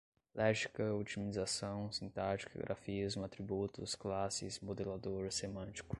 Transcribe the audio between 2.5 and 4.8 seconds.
grafismo, atributos, classes,